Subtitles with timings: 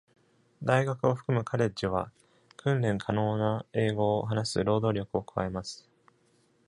[0.63, 2.11] 大学を含むカレッジは、
[2.57, 5.87] 訓練可能な英語を話す労働力を加えます。